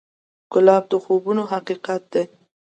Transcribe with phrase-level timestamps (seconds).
[0.51, 2.23] ګلاب د خوبونو حقیقت دی.